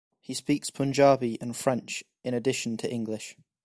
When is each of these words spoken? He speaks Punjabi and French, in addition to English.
He 0.19 0.33
speaks 0.33 0.71
Punjabi 0.71 1.37
and 1.39 1.55
French, 1.55 2.03
in 2.23 2.33
addition 2.33 2.75
to 2.77 2.91
English. 2.91 3.37